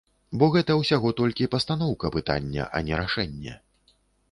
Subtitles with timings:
[0.43, 3.57] Бо гэта ўсяго толькі пастаноўка пытання, а не рашэнне.